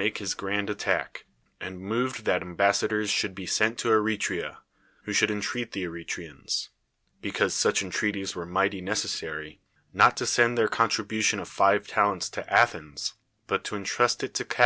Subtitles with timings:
[0.00, 1.24] ake his ^rand attack,
[1.60, 4.56] and moved that ambassadors should be sent to Eretria,
[5.06, 6.70] vrho should enti eat the Eretrians
[7.22, 9.60] (because such entreaties were nii.irhty necessary)
[9.92, 13.14] not to send their contribution of five talents to Athens,
[13.46, 14.62] but to intrust it to Ca.